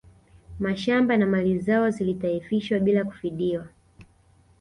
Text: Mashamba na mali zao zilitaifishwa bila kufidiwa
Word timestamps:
Mashamba 0.59 1.17
na 1.17 1.25
mali 1.27 1.59
zao 1.59 1.89
zilitaifishwa 1.91 2.79
bila 2.79 3.03
kufidiwa 3.03 3.67